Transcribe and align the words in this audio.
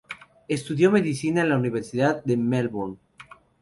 Estudió 0.47 0.89
medicina 0.89 1.41
en 1.43 1.49
la 1.49 1.57
Universidad 1.57 2.23
de 2.23 2.35
Melbourne. 2.35 2.97